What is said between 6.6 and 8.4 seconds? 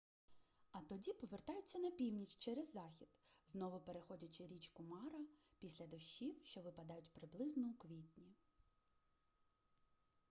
випадають приблизно у квітні